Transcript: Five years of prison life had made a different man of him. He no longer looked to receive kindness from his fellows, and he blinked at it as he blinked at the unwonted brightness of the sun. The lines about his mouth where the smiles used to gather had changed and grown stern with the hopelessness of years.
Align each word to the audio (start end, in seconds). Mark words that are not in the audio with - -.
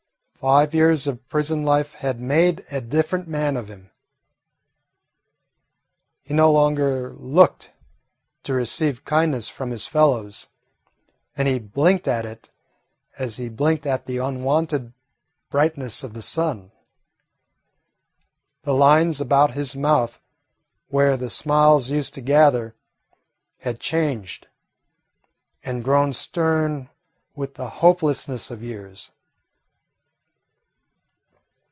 Five 0.41 0.73
years 0.73 1.05
of 1.05 1.29
prison 1.29 1.63
life 1.63 1.93
had 1.93 2.19
made 2.19 2.65
a 2.71 2.81
different 2.81 3.27
man 3.27 3.55
of 3.55 3.67
him. 3.67 3.91
He 6.23 6.33
no 6.33 6.51
longer 6.51 7.13
looked 7.13 7.69
to 8.41 8.55
receive 8.55 9.05
kindness 9.05 9.49
from 9.49 9.69
his 9.69 9.85
fellows, 9.85 10.47
and 11.37 11.47
he 11.47 11.59
blinked 11.59 12.07
at 12.07 12.25
it 12.25 12.49
as 13.19 13.37
he 13.37 13.49
blinked 13.49 13.85
at 13.85 14.07
the 14.07 14.17
unwonted 14.17 14.93
brightness 15.51 16.03
of 16.03 16.13
the 16.15 16.23
sun. 16.23 16.71
The 18.63 18.73
lines 18.73 19.21
about 19.21 19.51
his 19.51 19.75
mouth 19.75 20.19
where 20.87 21.17
the 21.17 21.29
smiles 21.29 21.91
used 21.91 22.15
to 22.15 22.21
gather 22.21 22.73
had 23.59 23.79
changed 23.79 24.47
and 25.63 25.83
grown 25.83 26.13
stern 26.13 26.89
with 27.35 27.53
the 27.53 27.69
hopelessness 27.69 28.49
of 28.49 28.63
years. 28.63 29.11